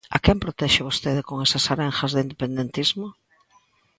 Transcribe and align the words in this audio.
¿A 0.15 0.17
quen 0.23 0.37
protexe 0.43 0.85
vostede 0.89 1.21
con 1.29 1.37
esas 1.45 1.65
arengas 1.73 2.11
de 2.13 2.23
independentismo? 2.27 3.07